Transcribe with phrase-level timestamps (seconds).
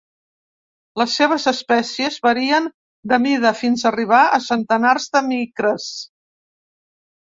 [1.01, 2.71] Les seves espècies varien
[3.13, 5.91] de mida fins arribar a centenars de micres.